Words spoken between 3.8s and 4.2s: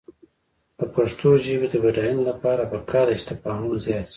زیات شي.